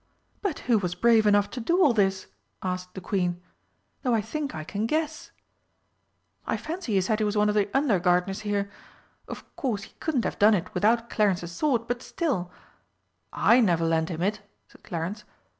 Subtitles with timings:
[0.41, 2.25] "But who was brave enough to do all this?"
[2.63, 3.39] asked the Queen.
[4.01, 5.29] "Though I think I can guess!"
[6.47, 8.71] "I fancy he said he was one of the under gardeners here.
[9.27, 12.51] Of course he couldn't have done it without Clarence's sword, but still"
[13.55, 15.23] "I never lent him it," said Clarence.